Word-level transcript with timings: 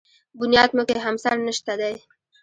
بنیاد 0.39 0.69
مو 0.77 0.83
کې 0.89 0.97
همسر 1.05 1.35
نشته 1.47 1.73
دی. 1.81 1.95